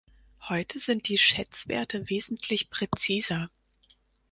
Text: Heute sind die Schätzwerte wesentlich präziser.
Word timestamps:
Heute 0.49 0.79
sind 0.79 1.09
die 1.09 1.17
Schätzwerte 1.19 2.09
wesentlich 2.09 2.71
präziser. 2.71 3.51